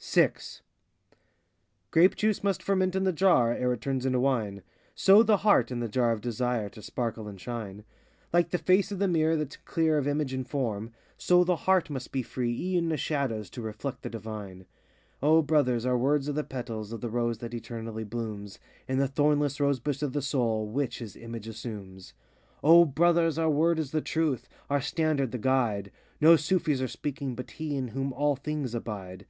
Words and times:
VI 0.00 0.30
Grape 1.90 2.14
juice 2.14 2.44
must 2.44 2.62
ferment 2.62 2.94
in 2.94 3.02
the 3.02 3.12
jar, 3.12 3.52
Ere 3.52 3.72
it 3.72 3.80
turns 3.80 4.06
into 4.06 4.20
wine; 4.20 4.62
So 4.94 5.24
the 5.24 5.38
heart, 5.38 5.72
in 5.72 5.80
the 5.80 5.88
jar 5.88 6.12
of 6.12 6.20
Desire, 6.20 6.68
To 6.68 6.80
sparkle 6.80 7.26
and 7.26 7.40
shine. 7.40 7.82
Like 8.32 8.50
the 8.50 8.58
face 8.58 8.92
of 8.92 9.00
the 9.00 9.08
mirror 9.08 9.34
that 9.34 9.54
's 9.54 9.56
clear 9.64 9.98
Of 9.98 10.06
image 10.06 10.32
and 10.32 10.46
form, 10.46 10.92
So 11.18 11.42
the 11.42 11.56
heart 11.66 11.90
must 11.90 12.12
be 12.12 12.22
free 12.22 12.56
e'en 12.56 12.92
of 12.92 13.00
shadows 13.00 13.50
To 13.50 13.62
reflect 13.62 14.02
the 14.02 14.08
divine. 14.10 14.64
O 15.24 15.42
Brothers, 15.42 15.84
our 15.84 15.98
words 15.98 16.28
are 16.28 16.34
the 16.34 16.44
petals 16.44 16.92
Of 16.92 17.00
the 17.00 17.10
rose 17.10 17.38
that 17.38 17.52
eternally 17.52 18.04
blooms 18.04 18.60
In 18.86 18.98
the 18.98 19.08
thornless 19.08 19.58
rose 19.58 19.80
bush 19.80 20.02
of 20.02 20.12
the 20.12 20.22
Soul, 20.22 20.68
Which 20.68 21.00
his 21.00 21.16
image 21.16 21.48
assumes. 21.48 22.14
92 22.62 22.66
O 22.68 22.84
Brothers, 22.84 23.38
our 23.38 23.50
word 23.50 23.80
is 23.80 23.90
the 23.90 24.00
truth, 24.00 24.48
Our 24.70 24.80
standard 24.80 25.32
the 25.32 25.38
guide; 25.38 25.90
No 26.20 26.36
Sufis 26.36 26.80
are 26.80 26.86
speaking, 26.86 27.34
but 27.34 27.50
he 27.50 27.74
In 27.76 27.88
whom 27.88 28.12
all 28.12 28.36
things 28.36 28.72
abide. 28.72 29.26